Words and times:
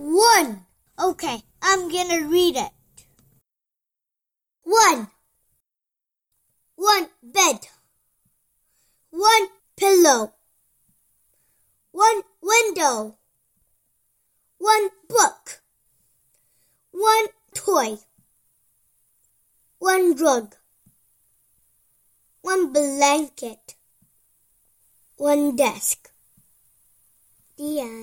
One. 0.00 0.64
Okay, 0.98 1.42
I'm 1.60 1.90
gonna 1.92 2.26
read 2.26 2.56
it. 2.56 2.72
One. 4.64 5.08
One 6.74 7.08
bed. 7.22 7.68
One 9.10 9.48
pillow. 9.76 10.32
One 11.92 12.22
window. 12.40 13.18
One 14.56 14.88
book. 15.06 15.60
One 16.92 17.26
toy. 17.52 17.98
One 19.80 20.16
rug. 20.16 20.54
One 22.40 22.72
blanket. 22.72 23.74
One 25.16 25.56
desk. 25.56 26.10
The 27.58 27.80
end. 27.80 27.99